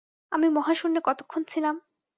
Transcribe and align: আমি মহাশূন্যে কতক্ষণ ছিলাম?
আমি 0.31 0.47
মহাশূন্যে 0.49 1.01
কতক্ষণ 1.05 1.41
ছিলাম? 1.43 1.75